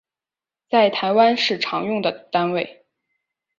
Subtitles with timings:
[0.67, 2.87] 在台湾是常用的单位